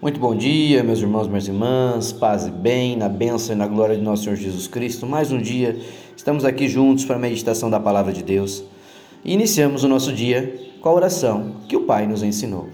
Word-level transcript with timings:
Muito 0.00 0.20
bom 0.20 0.36
dia, 0.36 0.84
meus 0.84 0.98
irmãos, 0.98 1.26
minhas 1.26 1.48
irmãs, 1.48 2.12
paz 2.12 2.46
e 2.46 2.50
bem, 2.50 2.96
na 2.96 3.08
bênção 3.08 3.54
e 3.54 3.58
na 3.58 3.66
glória 3.66 3.96
de 3.96 4.02
nosso 4.02 4.24
Senhor 4.24 4.36
Jesus 4.36 4.66
Cristo. 4.66 5.06
Mais 5.06 5.32
um 5.32 5.40
dia, 5.40 5.74
estamos 6.14 6.44
aqui 6.44 6.68
juntos 6.68 7.06
para 7.06 7.16
a 7.16 7.18
meditação 7.18 7.70
da 7.70 7.80
palavra 7.80 8.12
de 8.12 8.22
Deus. 8.22 8.62
E 9.24 9.32
iniciamos 9.32 9.84
o 9.84 9.88
nosso 9.88 10.12
dia 10.12 10.54
com 10.82 10.90
a 10.90 10.92
oração 10.92 11.62
que 11.66 11.74
o 11.74 11.84
Pai 11.84 12.06
nos 12.06 12.22
ensinou. 12.22 12.68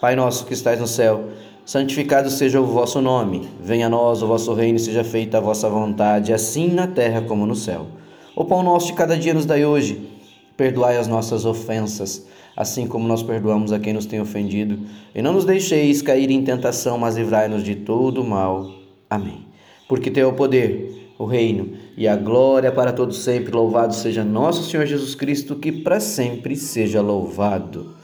Pai 0.00 0.14
nosso 0.14 0.46
que 0.46 0.54
estais 0.54 0.78
no 0.78 0.86
céu, 0.86 1.30
santificado 1.64 2.30
seja 2.30 2.60
o 2.60 2.64
vosso 2.64 3.00
nome. 3.00 3.48
Venha 3.60 3.86
a 3.86 3.90
nós 3.90 4.22
o 4.22 4.28
vosso 4.28 4.54
reino, 4.54 4.78
seja 4.78 5.02
feita 5.02 5.38
a 5.38 5.40
vossa 5.40 5.68
vontade, 5.68 6.32
assim 6.32 6.68
na 6.68 6.86
terra 6.86 7.22
como 7.22 7.44
no 7.44 7.56
céu. 7.56 7.88
O 8.36 8.44
pão 8.44 8.62
nosso 8.62 8.86
de 8.86 8.92
cada 8.92 9.18
dia 9.18 9.34
nos 9.34 9.46
dai 9.46 9.64
hoje. 9.64 10.08
Perdoai 10.56 10.96
as 10.96 11.06
nossas 11.06 11.44
ofensas 11.44 12.26
assim 12.56 12.86
como 12.86 13.08
nós 13.08 13.22
perdoamos 13.22 13.72
a 13.72 13.78
quem 13.78 13.92
nos 13.92 14.06
tem 14.06 14.20
ofendido. 14.20 14.78
E 15.14 15.22
não 15.22 15.32
nos 15.32 15.44
deixeis 15.44 16.02
cair 16.02 16.30
em 16.30 16.42
tentação, 16.42 16.98
mas 16.98 17.16
livrai-nos 17.16 17.64
de 17.64 17.74
todo 17.74 18.24
mal. 18.24 18.70
Amém. 19.08 19.46
Porque 19.88 20.10
teu 20.10 20.30
o 20.30 20.34
poder, 20.34 21.12
o 21.18 21.24
reino 21.24 21.72
e 21.96 22.06
a 22.06 22.16
glória 22.16 22.70
para 22.70 22.92
todos 22.92 23.22
sempre. 23.22 23.52
Louvado 23.52 23.94
seja 23.94 24.24
nosso 24.24 24.68
Senhor 24.68 24.86
Jesus 24.86 25.14
Cristo, 25.14 25.56
que 25.56 25.72
para 25.72 26.00
sempre 26.00 26.56
seja 26.56 27.00
louvado. 27.00 27.94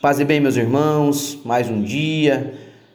Paz 0.00 0.20
e 0.20 0.24
bem, 0.24 0.40
meus 0.40 0.56
irmãos, 0.56 1.38
mais 1.44 1.68
um 1.68 1.82
dia, 1.82 2.54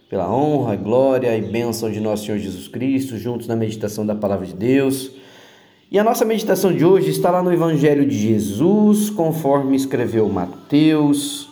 pela 0.10 0.34
honra, 0.34 0.76
glória 0.76 1.38
e 1.38 1.42
bênção 1.42 1.92
de 1.92 2.00
nosso 2.00 2.26
Senhor 2.26 2.38
Jesus 2.38 2.68
Cristo, 2.70 3.18
juntos 3.18 3.46
na 3.46 3.56
meditação 3.56 4.06
da 4.06 4.16
palavra 4.16 4.46
de 4.46 4.54
Deus. 4.54 5.12
E 5.94 6.00
a 6.00 6.04
nossa 6.04 6.26
meditação 6.26 6.76
de 6.76 6.84
hoje 6.84 7.12
está 7.12 7.30
lá 7.30 7.44
no 7.44 7.54
Evangelho 7.54 8.04
de 8.04 8.18
Jesus, 8.18 9.12
conforme 9.12 9.76
escreveu 9.76 10.28
Mateus. 10.28 11.48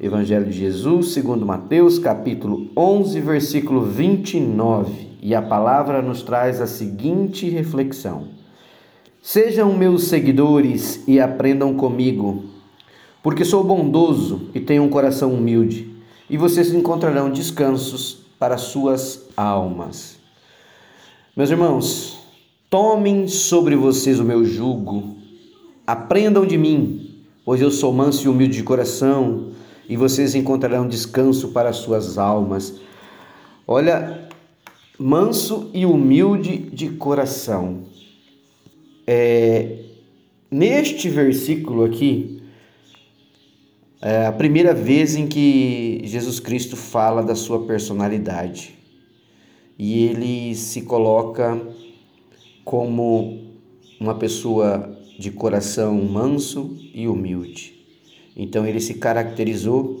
Evangelho 0.00 0.46
de 0.46 0.58
Jesus, 0.58 1.12
segundo 1.12 1.46
Mateus, 1.46 1.96
capítulo 1.96 2.68
11, 2.76 3.20
versículo 3.20 3.82
29. 3.82 5.10
E 5.22 5.32
a 5.32 5.40
palavra 5.40 6.02
nos 6.02 6.24
traz 6.24 6.60
a 6.60 6.66
seguinte 6.66 7.48
reflexão: 7.48 8.30
Sejam 9.22 9.72
meus 9.72 10.08
seguidores 10.08 11.04
e 11.06 11.20
aprendam 11.20 11.72
comigo, 11.74 12.46
porque 13.22 13.44
sou 13.44 13.62
bondoso 13.62 14.50
e 14.56 14.58
tenho 14.58 14.82
um 14.82 14.90
coração 14.90 15.32
humilde, 15.32 15.88
e 16.28 16.36
vocês 16.36 16.74
encontrarão 16.74 17.30
descansos 17.30 18.26
para 18.40 18.58
suas 18.58 19.28
almas. 19.36 20.18
Meus 21.36 21.50
irmãos, 21.50 22.17
Tomem 22.70 23.26
sobre 23.28 23.74
vocês 23.74 24.20
o 24.20 24.24
meu 24.24 24.44
jugo, 24.44 25.16
aprendam 25.86 26.44
de 26.44 26.58
mim, 26.58 27.24
pois 27.42 27.62
eu 27.62 27.70
sou 27.70 27.94
manso 27.94 28.26
e 28.26 28.28
humilde 28.28 28.58
de 28.58 28.62
coração, 28.62 29.52
e 29.88 29.96
vocês 29.96 30.34
encontrarão 30.34 30.86
descanso 30.86 31.48
para 31.48 31.70
as 31.70 31.76
suas 31.76 32.18
almas. 32.18 32.78
Olha, 33.66 34.28
manso 34.98 35.70
e 35.72 35.86
humilde 35.86 36.58
de 36.58 36.90
coração. 36.90 37.84
É, 39.06 39.78
neste 40.50 41.08
versículo 41.08 41.84
aqui, 41.86 42.42
é 44.02 44.26
a 44.26 44.32
primeira 44.32 44.74
vez 44.74 45.16
em 45.16 45.26
que 45.26 46.02
Jesus 46.04 46.38
Cristo 46.38 46.76
fala 46.76 47.22
da 47.22 47.34
sua 47.34 47.64
personalidade. 47.64 48.74
E 49.78 50.04
ele 50.04 50.54
se 50.54 50.82
coloca 50.82 51.58
como 52.68 53.54
uma 53.98 54.16
pessoa 54.16 54.94
de 55.18 55.30
coração 55.30 55.94
manso 56.04 56.76
e 56.92 57.08
humilde. 57.08 57.74
Então 58.36 58.66
ele 58.66 58.78
se 58.78 58.92
caracterizou 58.92 59.98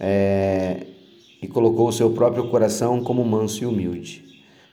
é, 0.00 0.86
e 1.42 1.46
colocou 1.46 1.88
o 1.88 1.92
seu 1.92 2.08
próprio 2.12 2.48
coração 2.48 3.04
como 3.04 3.22
manso 3.26 3.62
e 3.62 3.66
humilde. 3.66 4.24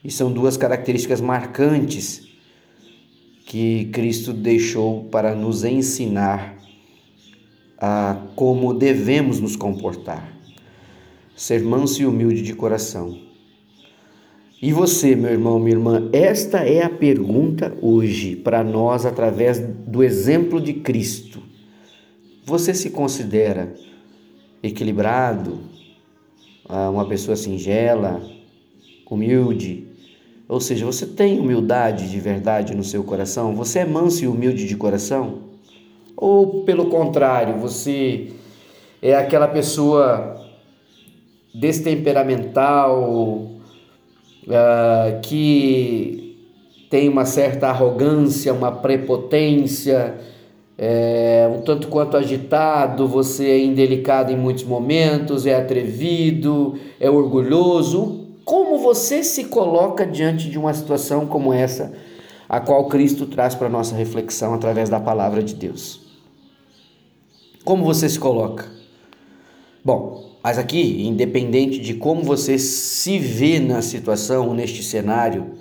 E 0.02 0.10
são 0.10 0.32
duas 0.32 0.56
características 0.56 1.20
marcantes 1.20 2.26
que 3.46 3.90
Cristo 3.92 4.32
deixou 4.32 5.04
para 5.12 5.36
nos 5.36 5.66
ensinar 5.66 6.58
a 7.78 8.28
como 8.34 8.74
devemos 8.74 9.42
nos 9.42 9.58
comportar. 9.58 10.38
Ser 11.36 11.62
manso 11.64 12.02
e 12.02 12.06
humilde 12.06 12.42
de 12.42 12.54
coração 12.54 13.30
e 14.62 14.72
você, 14.72 15.16
meu 15.16 15.32
irmão, 15.32 15.60
minha 15.60 15.76
irmã, 15.76 16.08
esta 16.14 16.60
é 16.60 16.84
a 16.84 16.90
pergunta 16.90 17.76
hoje 17.82 18.36
para 18.36 18.64
nós 18.64 19.08
através 19.08 19.60
do 19.60 20.04
exemplo 20.04 20.62
de 20.62 20.74
Cristo. 20.74 21.42
Você 22.46 22.74
se 22.74 22.92
considera 22.92 23.74
equilibrado, 24.62 25.62
ah, 26.70 26.92
uma 26.92 27.08
pessoa 27.08 27.36
singela, 27.36 28.22
humilde? 29.10 29.88
Ou 30.48 30.60
seja, 30.60 30.86
você 30.86 31.08
tem 31.08 31.40
humildade 31.40 32.12
de 32.12 32.20
verdade 32.20 32.76
no 32.76 32.84
seu 32.84 33.04
coração? 33.04 33.56
Você 33.56 33.80
é 33.80 33.86
manso 33.86 34.24
e 34.24 34.28
humilde 34.28 34.68
de 34.68 34.78
coração? 34.78 35.40
Ou 36.16 36.64
pelo 36.66 36.86
contrário, 36.86 37.58
você 37.58 38.32
é 39.02 39.16
aquela 39.16 39.48
pessoa 39.48 40.40
destemperamental, 41.52 43.51
uh, 44.48 45.20
que 45.22 46.38
tem 46.90 47.08
uma 47.08 47.26
certa 47.26 47.70
arrogância, 47.70 48.54
uma 48.54 48.72
prepotência, 48.72 50.18
é, 50.78 51.48
um 51.56 51.62
tanto 51.62 51.88
quanto 51.88 52.18
agitado, 52.18 53.08
você 53.08 53.50
é 53.50 53.64
indelicado 53.64 54.32
em 54.32 54.36
muitos 54.36 54.64
momentos, 54.64 55.46
é 55.46 55.56
atrevido, 55.56 56.78
é 57.00 57.10
orgulhoso. 57.10 58.28
Como 58.44 58.80
você 58.80 59.24
se 59.24 59.46
coloca 59.46 60.06
diante 60.06 60.50
de 60.50 60.58
uma 60.58 60.74
situação 60.74 61.28
como 61.28 61.54
essa, 61.54 61.94
a 62.50 62.60
qual 62.60 62.88
Cristo 62.88 63.28
traz 63.28 63.54
para 63.54 63.70
nossa 63.70 63.96
reflexão 63.96 64.54
através 64.54 64.90
da 64.90 65.00
palavra 65.00 65.44
de 65.44 65.54
Deus? 65.54 66.02
Como 67.64 67.86
você 67.86 68.10
se 68.10 68.20
coloca? 68.20 68.66
Bom, 69.86 70.31
mas 70.44 70.58
aqui, 70.58 71.06
independente 71.06 71.80
de 71.80 71.94
como 71.94 72.24
você 72.24 72.58
se 72.58 73.20
vê 73.20 73.60
na 73.60 73.82
situação, 73.82 74.54
neste 74.54 74.84
cenário, 74.84 75.52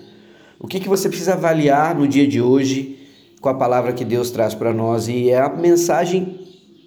o 0.59 0.67
que, 0.67 0.79
que 0.79 0.89
você 0.89 1.07
precisa 1.07 1.33
avaliar 1.33 1.95
no 1.95 2.07
dia 2.07 2.27
de 2.27 2.41
hoje 2.41 2.97
com 3.39 3.49
a 3.49 3.53
palavra 3.53 3.93
que 3.93 4.05
Deus 4.05 4.31
traz 4.31 4.53
para 4.53 4.73
nós 4.73 5.07
e 5.07 5.29
é 5.29 5.39
a 5.39 5.49
mensagem 5.49 6.39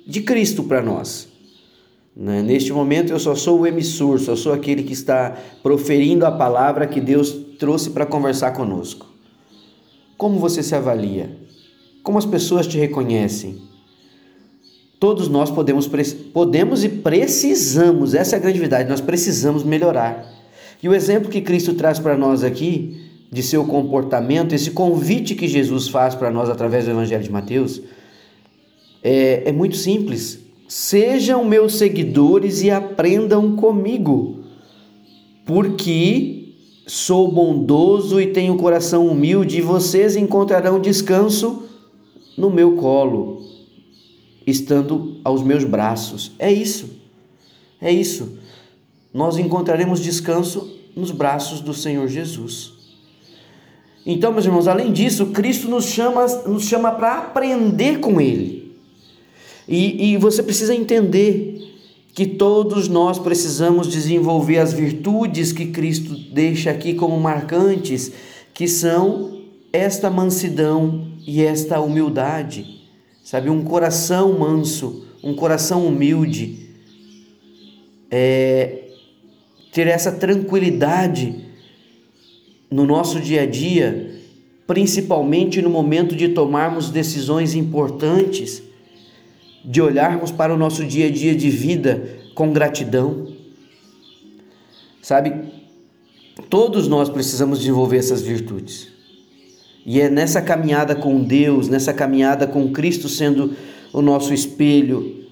de 0.06 0.22
Cristo 0.22 0.62
para 0.64 0.82
nós. 0.82 1.28
Né? 2.16 2.42
Neste 2.42 2.72
momento 2.72 3.12
eu 3.12 3.18
só 3.18 3.34
sou 3.34 3.60
o 3.60 3.66
emissor, 3.66 4.18
só 4.20 4.36
sou 4.36 4.52
aquele 4.52 4.82
que 4.82 4.92
está 4.92 5.36
proferindo 5.62 6.26
a 6.26 6.32
palavra 6.32 6.86
que 6.86 7.00
Deus 7.00 7.32
trouxe 7.58 7.90
para 7.90 8.06
conversar 8.06 8.52
conosco. 8.52 9.06
Como 10.16 10.38
você 10.38 10.62
se 10.62 10.74
avalia? 10.74 11.36
Como 12.02 12.18
as 12.18 12.26
pessoas 12.26 12.66
te 12.66 12.78
reconhecem? 12.78 13.73
Todos 15.04 15.28
nós 15.28 15.50
podemos, 15.50 15.86
podemos 16.32 16.82
e 16.82 16.88
precisamos, 16.88 18.14
essa 18.14 18.36
é 18.36 18.38
a 18.38 18.40
grande 18.40 18.58
verdade, 18.58 18.88
nós 18.88 19.02
precisamos 19.02 19.62
melhorar. 19.62 20.24
E 20.82 20.88
o 20.88 20.94
exemplo 20.94 21.28
que 21.28 21.42
Cristo 21.42 21.74
traz 21.74 21.98
para 21.98 22.16
nós 22.16 22.42
aqui, 22.42 23.02
de 23.30 23.42
seu 23.42 23.66
comportamento, 23.66 24.54
esse 24.54 24.70
convite 24.70 25.34
que 25.34 25.46
Jesus 25.46 25.88
faz 25.88 26.14
para 26.14 26.30
nós 26.30 26.48
através 26.48 26.86
do 26.86 26.92
Evangelho 26.92 27.22
de 27.22 27.30
Mateus, 27.30 27.82
é, 29.02 29.42
é 29.44 29.52
muito 29.52 29.76
simples. 29.76 30.40
Sejam 30.66 31.44
meus 31.44 31.74
seguidores 31.74 32.62
e 32.62 32.70
aprendam 32.70 33.56
comigo, 33.56 34.38
porque 35.44 36.54
sou 36.86 37.30
bondoso 37.30 38.18
e 38.18 38.28
tenho 38.28 38.56
coração 38.56 39.06
humilde, 39.06 39.58
e 39.58 39.60
vocês 39.60 40.16
encontrarão 40.16 40.80
descanso 40.80 41.64
no 42.38 42.48
meu 42.48 42.76
colo 42.76 43.43
estando 44.46 45.20
aos 45.24 45.42
meus 45.42 45.64
braços. 45.64 46.32
É 46.38 46.52
isso. 46.52 46.90
É 47.80 47.92
isso. 47.92 48.38
Nós 49.12 49.38
encontraremos 49.38 50.00
descanso 50.00 50.78
nos 50.96 51.10
braços 51.10 51.60
do 51.60 51.74
Senhor 51.74 52.08
Jesus. 52.08 52.72
Então, 54.06 54.32
meus 54.32 54.44
irmãos, 54.44 54.68
além 54.68 54.92
disso, 54.92 55.26
Cristo 55.26 55.68
nos 55.68 55.86
chama, 55.86 56.26
nos 56.46 56.64
chama 56.64 56.92
para 56.92 57.18
aprender 57.18 58.00
com 58.00 58.20
Ele. 58.20 58.74
E, 59.66 60.12
e 60.12 60.16
você 60.18 60.42
precisa 60.42 60.74
entender 60.74 61.74
que 62.12 62.26
todos 62.26 62.86
nós 62.86 63.18
precisamos 63.18 63.88
desenvolver 63.88 64.58
as 64.58 64.72
virtudes 64.72 65.52
que 65.52 65.66
Cristo 65.66 66.14
deixa 66.32 66.70
aqui 66.70 66.94
como 66.94 67.18
marcantes, 67.18 68.12
que 68.52 68.68
são 68.68 69.40
esta 69.72 70.10
mansidão 70.10 71.08
e 71.26 71.42
esta 71.42 71.80
humildade 71.80 72.73
sabe? 73.24 73.48
Um 73.48 73.64
coração 73.64 74.38
manso, 74.38 75.06
um 75.22 75.34
coração 75.34 75.86
humilde, 75.86 76.68
é, 78.10 78.90
ter 79.72 79.88
essa 79.88 80.12
tranquilidade 80.12 81.46
no 82.70 82.84
nosso 82.84 83.18
dia 83.18 83.42
a 83.42 83.46
dia, 83.46 84.20
principalmente 84.66 85.60
no 85.62 85.70
momento 85.70 86.14
de 86.14 86.28
tomarmos 86.28 86.90
decisões 86.90 87.54
importantes, 87.54 88.62
de 89.64 89.80
olharmos 89.80 90.30
para 90.30 90.54
o 90.54 90.58
nosso 90.58 90.84
dia 90.84 91.06
a 91.06 91.10
dia 91.10 91.34
de 91.34 91.48
vida 91.48 92.06
com 92.34 92.52
gratidão. 92.52 93.32
Sabe, 95.00 95.34
todos 96.50 96.86
nós 96.86 97.08
precisamos 97.08 97.60
desenvolver 97.60 97.96
essas 97.96 98.20
virtudes. 98.20 98.93
E 99.86 100.00
é 100.00 100.08
nessa 100.08 100.40
caminhada 100.40 100.94
com 100.94 101.22
Deus, 101.22 101.68
nessa 101.68 101.92
caminhada 101.92 102.46
com 102.46 102.72
Cristo 102.72 103.08
sendo 103.08 103.52
o 103.92 104.00
nosso 104.00 104.32
espelho, 104.32 105.24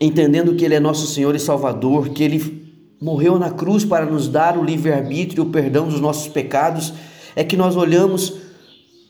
entendendo 0.00 0.54
que 0.54 0.64
Ele 0.64 0.74
é 0.74 0.80
nosso 0.80 1.06
Senhor 1.06 1.34
e 1.36 1.38
Salvador, 1.38 2.08
que 2.10 2.22
Ele 2.22 2.64
morreu 3.00 3.38
na 3.38 3.50
cruz 3.50 3.84
para 3.84 4.04
nos 4.04 4.28
dar 4.28 4.58
o 4.58 4.64
livre-arbítrio 4.64 5.44
e 5.44 5.46
o 5.46 5.50
perdão 5.50 5.88
dos 5.88 6.00
nossos 6.00 6.28
pecados, 6.28 6.92
é 7.36 7.44
que 7.44 7.56
nós 7.56 7.76
olhamos 7.76 8.34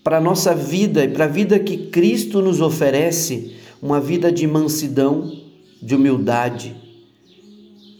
para 0.02 0.19
a 0.19 0.20
nossa 0.20 0.54
vida 0.54 1.04
e 1.04 1.08
para 1.08 1.25
a 1.25 1.28
vida 1.28 1.58
que 1.58 1.76
Cristo 1.88 2.42
nos 2.42 2.60
oferece, 2.60 3.54
uma 3.81 4.00
vida 4.00 4.31
de 4.31 4.46
mansidão, 4.46 5.32
de 5.81 5.94
humildade, 5.94 6.75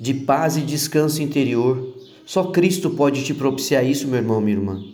de 0.00 0.12
paz 0.12 0.56
e 0.56 0.60
descanso 0.60 1.22
interior. 1.22 1.94
Só 2.26 2.44
Cristo 2.44 2.90
pode 2.90 3.22
te 3.25 3.32
propiciar 3.32 3.84
isso, 3.84 4.06
meu 4.06 4.19
irmão, 4.19 4.40
minha 4.40 4.56
irmã. 4.56 4.94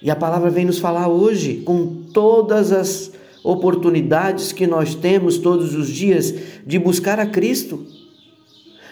E 0.00 0.10
a 0.10 0.16
palavra 0.16 0.50
vem 0.50 0.64
nos 0.64 0.78
falar 0.78 1.08
hoje, 1.08 1.62
com 1.64 2.02
todas 2.12 2.72
as 2.72 3.12
oportunidades 3.42 4.52
que 4.52 4.66
nós 4.66 4.94
temos 4.94 5.38
todos 5.38 5.74
os 5.74 5.88
dias 5.88 6.34
de 6.66 6.78
buscar 6.78 7.18
a 7.18 7.26
Cristo, 7.26 7.84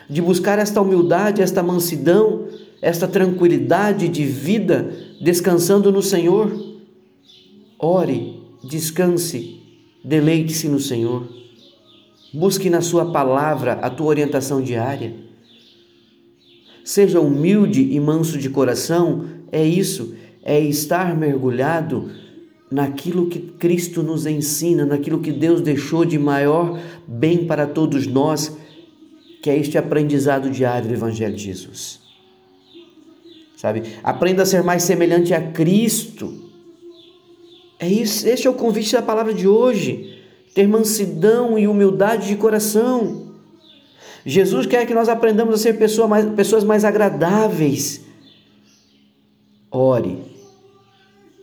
de 0.08 0.20
buscar 0.20 0.58
esta 0.58 0.80
humildade, 0.80 1.42
esta 1.42 1.62
mansidão, 1.62 2.46
esta 2.82 3.06
tranquilidade 3.06 4.08
de 4.08 4.24
vida, 4.24 4.92
descansando 5.20 5.92
no 5.92 6.02
Senhor. 6.02 6.52
Ore, 7.78 8.40
descanse, 8.64 9.60
deleite-se 10.04 10.68
no 10.68 10.80
Senhor. 10.80 11.28
Busque 12.32 12.68
na 12.68 12.80
Sua 12.80 13.12
palavra 13.12 13.74
a 13.74 13.90
tua 13.90 14.06
orientação 14.06 14.60
diária. 14.60 15.14
Seja 16.84 17.20
humilde 17.20 17.82
e 17.92 17.98
manso 17.98 18.38
de 18.38 18.48
coração, 18.48 19.24
é 19.50 19.64
isso 19.64 20.14
é 20.48 20.60
estar 20.60 21.16
mergulhado 21.16 22.08
naquilo 22.70 23.28
que 23.28 23.40
Cristo 23.40 24.00
nos 24.00 24.26
ensina, 24.26 24.86
naquilo 24.86 25.18
que 25.18 25.32
Deus 25.32 25.60
deixou 25.60 26.04
de 26.04 26.16
maior 26.20 26.80
bem 27.04 27.46
para 27.46 27.66
todos 27.66 28.06
nós, 28.06 28.56
que 29.42 29.50
é 29.50 29.58
este 29.58 29.76
aprendizado 29.76 30.48
diário 30.48 30.86
do 30.86 30.94
Evangelho 30.94 31.34
de 31.34 31.42
Jesus. 31.42 31.98
Sabe? 33.56 33.82
Aprenda 34.04 34.44
a 34.44 34.46
ser 34.46 34.62
mais 34.62 34.84
semelhante 34.84 35.34
a 35.34 35.50
Cristo. 35.50 36.32
É 37.80 37.88
isso, 37.88 38.28
este 38.28 38.46
é 38.46 38.50
o 38.50 38.54
convite 38.54 38.92
da 38.92 39.02
palavra 39.02 39.34
de 39.34 39.48
hoje. 39.48 40.22
Ter 40.54 40.68
mansidão 40.68 41.58
e 41.58 41.66
humildade 41.66 42.28
de 42.28 42.36
coração. 42.36 43.32
Jesus 44.24 44.64
quer 44.64 44.86
que 44.86 44.94
nós 44.94 45.08
aprendamos 45.08 45.56
a 45.56 45.58
ser 45.58 45.76
pessoa 45.76 46.06
mais, 46.06 46.24
pessoas 46.34 46.62
mais 46.62 46.84
agradáveis. 46.84 48.04
Ore, 49.70 50.35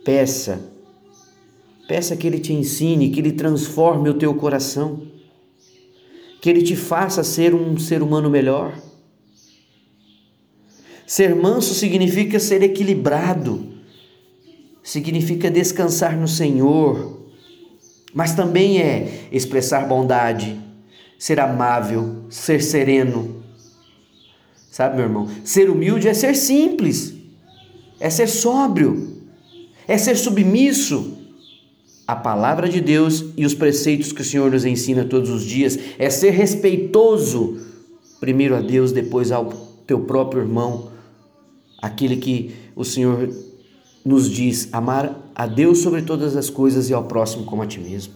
Peça. 0.04 0.60
Peça 1.88 2.14
que 2.14 2.26
Ele 2.26 2.38
te 2.38 2.52
ensine, 2.52 3.10
que 3.10 3.20
Ele 3.20 3.32
transforme 3.32 4.08
o 4.10 4.14
teu 4.14 4.34
coração, 4.34 5.02
que 6.40 6.50
Ele 6.50 6.62
te 6.62 6.76
faça 6.76 7.24
ser 7.24 7.54
um 7.54 7.78
ser 7.78 8.02
humano 8.02 8.28
melhor. 8.28 8.78
Ser 11.06 11.34
manso 11.34 11.74
significa 11.74 12.38
ser 12.38 12.62
equilibrado, 12.62 13.74
significa 14.82 15.50
descansar 15.50 16.16
no 16.18 16.28
Senhor, 16.28 17.28
mas 18.12 18.34
também 18.34 18.80
é 18.80 19.28
expressar 19.30 19.86
bondade, 19.86 20.58
ser 21.18 21.40
amável, 21.40 22.24
ser 22.30 22.62
sereno. 22.62 23.42
Sabe, 24.70 24.96
meu 24.96 25.04
irmão? 25.04 25.28
Ser 25.44 25.68
humilde 25.68 26.08
é 26.08 26.14
ser 26.14 26.34
simples, 26.34 27.14
é 28.00 28.08
ser 28.08 28.26
sóbrio 28.26 29.13
é 29.86 29.98
ser 29.98 30.16
submisso 30.16 31.18
à 32.06 32.14
palavra 32.14 32.68
de 32.68 32.80
Deus 32.80 33.24
e 33.36 33.46
os 33.46 33.54
preceitos 33.54 34.12
que 34.12 34.20
o 34.20 34.24
Senhor 34.24 34.50
nos 34.50 34.64
ensina 34.64 35.04
todos 35.04 35.30
os 35.30 35.42
dias, 35.42 35.78
é 35.98 36.10
ser 36.10 36.30
respeitoso, 36.30 37.58
primeiro 38.20 38.54
a 38.54 38.60
Deus, 38.60 38.92
depois 38.92 39.32
ao 39.32 39.46
teu 39.86 40.00
próprio 40.00 40.42
irmão, 40.42 40.90
aquele 41.80 42.16
que 42.16 42.54
o 42.76 42.84
Senhor 42.84 43.30
nos 44.04 44.30
diz 44.30 44.68
amar 44.72 45.30
a 45.34 45.46
Deus 45.46 45.78
sobre 45.78 46.02
todas 46.02 46.36
as 46.36 46.50
coisas 46.50 46.90
e 46.90 46.94
ao 46.94 47.04
próximo 47.04 47.44
como 47.44 47.62
a 47.62 47.66
ti 47.66 47.80
mesmo. 47.80 48.12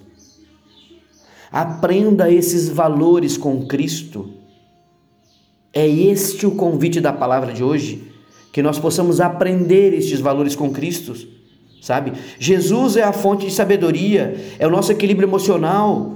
Aprenda 1.50 2.30
esses 2.30 2.68
valores 2.68 3.38
com 3.38 3.66
Cristo. 3.66 4.34
É 5.72 5.86
este 5.88 6.46
o 6.46 6.50
convite 6.50 7.00
da 7.00 7.12
palavra 7.12 7.54
de 7.54 7.64
hoje, 7.64 8.12
que 8.52 8.62
nós 8.62 8.78
possamos 8.78 9.18
aprender 9.18 9.94
estes 9.94 10.20
valores 10.20 10.54
com 10.54 10.70
Cristo 10.70 11.37
sabe? 11.80 12.12
Jesus 12.38 12.96
é 12.96 13.02
a 13.02 13.12
fonte 13.12 13.46
de 13.46 13.52
sabedoria, 13.52 14.36
é 14.58 14.66
o 14.66 14.70
nosso 14.70 14.92
equilíbrio 14.92 15.26
emocional. 15.26 16.14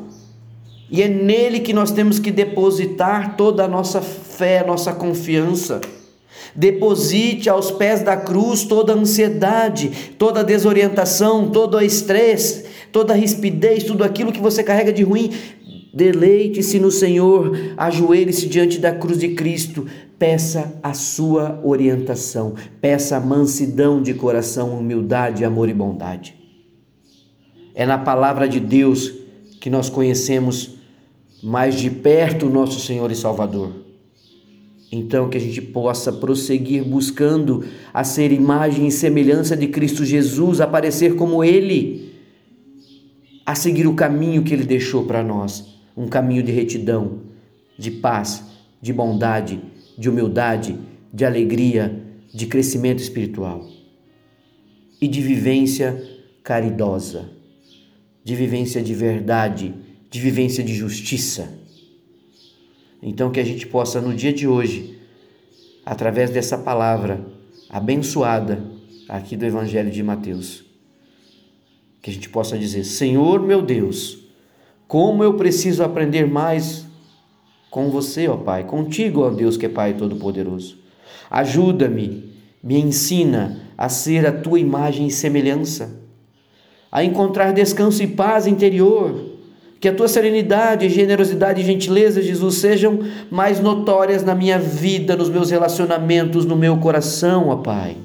E 0.91 1.03
é 1.03 1.09
nele 1.09 1.61
que 1.61 1.73
nós 1.73 1.91
temos 1.91 2.19
que 2.19 2.31
depositar 2.31 3.37
toda 3.37 3.65
a 3.65 3.69
nossa 3.69 4.03
fé, 4.03 4.63
nossa 4.67 4.93
confiança. 4.93 5.81
Deposite 6.55 7.49
aos 7.49 7.71
pés 7.71 8.03
da 8.03 8.15
cruz 8.15 8.65
toda 8.65 8.93
a 8.93 8.97
ansiedade, 8.97 9.91
toda 10.19 10.41
a 10.41 10.43
desorientação, 10.43 11.49
todo 11.49 11.79
o 11.79 11.81
estresse, 11.81 12.67
toda 12.91 13.15
a 13.15 13.17
rispidez, 13.17 13.85
tudo 13.85 14.05
aquilo 14.05 14.33
que 14.33 14.41
você 14.41 14.63
carrega 14.63 14.93
de 14.93 15.03
ruim. 15.03 15.31
Deleite-se 15.95 16.79
no 16.79 16.91
Senhor, 16.91 17.57
ajoelhe-se 17.77 18.47
diante 18.47 18.79
da 18.79 18.93
cruz 18.93 19.19
de 19.19 19.29
Cristo, 19.31 19.87
peça 20.23 20.79
a 20.85 20.95
sua 20.95 21.61
orientação, 21.65 22.55
peça 22.81 23.19
mansidão 23.19 24.01
de 24.01 24.15
coração, 24.15 24.79
humildade, 24.79 25.45
amor 25.45 25.69
e 25.69 25.75
bondade. 25.75 26.37
É 27.75 27.85
na 27.85 27.99
palavra 27.99 28.49
de 28.49 28.61
Deus 28.61 29.13
que 29.61 29.69
nós 29.69 29.91
conhecemos 29.91 30.77
mais 31.43 31.75
de 31.75 31.91
perto 31.91 32.47
o 32.47 32.51
nosso 32.51 32.79
Senhor 32.79 33.11
e 33.11 33.17
Salvador. 33.17 33.73
Então, 34.93 35.29
que 35.29 35.37
a 35.37 35.41
gente 35.41 35.61
possa 35.61 36.13
prosseguir 36.13 36.85
buscando 36.85 37.65
a 37.93 38.05
ser 38.05 38.31
imagem 38.31 38.87
e 38.87 38.93
semelhança 38.93 39.57
de 39.57 39.67
Cristo 39.67 40.05
Jesus, 40.05 40.61
aparecer 40.61 41.17
como 41.17 41.43
Ele, 41.43 42.13
a 43.45 43.57
seguir 43.57 43.89
o 43.89 43.95
caminho 43.95 44.45
que 44.45 44.55
Ele 44.55 44.65
deixou 44.65 45.03
para 45.03 45.21
nós 45.21 45.81
um 45.97 46.07
caminho 46.07 46.45
de 46.45 46.53
retidão, 46.53 47.23
de 47.77 47.91
paz, 47.91 48.45
de 48.81 48.93
bondade, 48.93 49.72
de 49.97 50.09
humildade, 50.09 50.79
de 51.13 51.25
alegria, 51.25 52.03
de 52.33 52.47
crescimento 52.47 53.01
espiritual 53.01 53.69
e 55.01 55.09
de 55.09 55.21
vivência 55.21 56.03
caridosa, 56.43 57.31
de 58.25 58.35
vivência 58.35 58.83
de 58.83 58.95
verdade, 58.95 59.75
de 60.11 60.21
vivência 60.21 60.63
de 60.63 60.75
justiça. 60.75 61.53
Então, 63.03 63.31
que 63.31 63.41
a 63.41 63.45
gente 63.45 63.67
possa, 63.67 64.01
no 64.01 64.15
dia 64.15 64.33
de 64.33 64.47
hoje, 64.47 64.99
através 65.85 66.31
dessa 66.31 66.57
palavra 66.57 67.25
abençoada 67.69 68.63
aqui 69.09 69.37
do 69.37 69.45
Evangelho 69.45 69.91
de 69.91 70.03
Mateus, 70.03 70.65
que 72.01 72.11
a 72.11 72.13
gente 72.13 72.29
possa 72.29 72.59
dizer: 72.59 72.85
Senhor 72.85 73.43
meu 73.43 73.61
Deus, 73.61 74.19
como 74.87 75.25
eu 75.25 75.35
preciso 75.35 75.83
aprender 75.83 76.27
mais 76.27 76.87
com 77.73 77.89
você, 77.89 78.29
ó 78.29 78.37
Pai, 78.37 78.65
contigo, 78.65 79.23
ó 79.23 79.31
Deus 79.31 79.57
que 79.57 79.65
é 79.65 79.69
Pai 79.69 79.95
Todo-Poderoso. 79.95 80.77
Ajuda-me, 81.31 82.31
me 82.63 82.79
ensina 82.79 83.63
a 83.79 83.89
ser 83.89 84.27
a 84.27 84.31
tua 84.31 84.61
imagem 84.61 85.07
e 85.07 85.11
semelhança, 85.11 85.91
a 86.93 87.03
encontrar 87.03 87.51
descanso 87.55 88.03
e 88.03 88.07
paz 88.07 88.47
interior. 88.47 89.33
Que 89.81 89.89
a 89.89 89.95
tua 89.95 90.07
serenidade, 90.07 90.91
generosidade 90.91 91.63
e 91.63 91.65
gentileza, 91.65 92.21
Jesus, 92.21 92.57
sejam 92.57 93.01
mais 93.31 93.59
notórias 93.59 94.23
na 94.23 94.35
minha 94.35 94.59
vida, 94.59 95.17
nos 95.17 95.31
meus 95.31 95.51
relacionamentos, 95.51 96.45
no 96.45 96.55
meu 96.55 96.77
coração, 96.77 97.49
ó 97.49 97.57
Pai. 97.57 97.97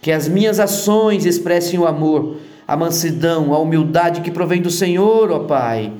Que 0.00 0.10
as 0.10 0.26
minhas 0.26 0.58
ações 0.58 1.26
expressem 1.26 1.78
o 1.78 1.86
amor, 1.86 2.38
a 2.66 2.74
mansidão, 2.74 3.52
a 3.52 3.58
humildade 3.58 4.22
que 4.22 4.30
provém 4.30 4.62
do 4.62 4.70
Senhor, 4.70 5.30
ó 5.30 5.40
Pai 5.40 5.92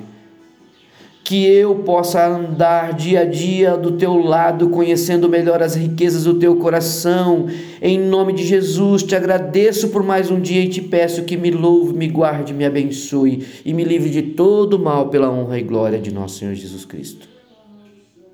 que 1.32 1.46
eu 1.46 1.76
possa 1.76 2.28
andar 2.28 2.92
dia 2.92 3.20
a 3.20 3.24
dia 3.24 3.74
do 3.74 3.92
teu 3.92 4.18
lado, 4.18 4.68
conhecendo 4.68 5.30
melhor 5.30 5.62
as 5.62 5.74
riquezas 5.74 6.24
do 6.24 6.34
teu 6.34 6.56
coração. 6.56 7.46
Em 7.80 7.98
nome 7.98 8.34
de 8.34 8.44
Jesus, 8.44 9.02
te 9.02 9.16
agradeço 9.16 9.88
por 9.88 10.02
mais 10.02 10.30
um 10.30 10.38
dia 10.38 10.60
e 10.60 10.68
te 10.68 10.82
peço 10.82 11.24
que 11.24 11.38
me 11.38 11.50
louve, 11.50 11.94
me 11.94 12.06
guarde, 12.06 12.52
me 12.52 12.66
abençoe 12.66 13.46
e 13.64 13.72
me 13.72 13.82
livre 13.82 14.10
de 14.10 14.20
todo 14.20 14.78
mal 14.78 15.08
pela 15.08 15.30
honra 15.30 15.58
e 15.58 15.62
glória 15.62 15.98
de 15.98 16.12
nosso 16.12 16.38
Senhor 16.38 16.54
Jesus 16.54 16.84
Cristo. 16.84 17.26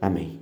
Amém. 0.00 0.40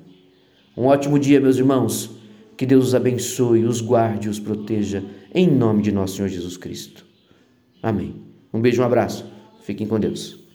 Um 0.74 0.86
ótimo 0.86 1.18
dia, 1.18 1.38
meus 1.38 1.58
irmãos. 1.58 2.08
Que 2.56 2.64
Deus 2.64 2.86
os 2.86 2.94
abençoe, 2.94 3.66
os 3.66 3.82
guarde 3.82 4.30
os 4.30 4.40
proteja, 4.40 5.04
em 5.34 5.46
nome 5.46 5.82
de 5.82 5.92
nosso 5.92 6.16
Senhor 6.16 6.28
Jesus 6.28 6.56
Cristo. 6.56 7.04
Amém. 7.82 8.14
Um 8.50 8.62
beijo, 8.62 8.80
um 8.80 8.86
abraço. 8.86 9.26
Fiquem 9.60 9.86
com 9.86 10.00
Deus. 10.00 10.45